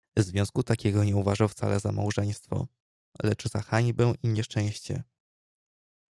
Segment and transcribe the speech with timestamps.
[0.17, 2.67] "Związku takiego nie uważał wcale za małżeństwo,
[3.23, 5.03] lecz za hańbę i nieszczęście."